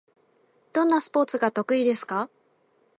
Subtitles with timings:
[0.73, 2.31] どんなスポーツが得意ですか？